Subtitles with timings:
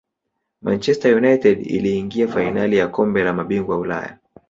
[0.61, 4.17] manchester united iliingia fainali ya kombe la mabingwa ulaya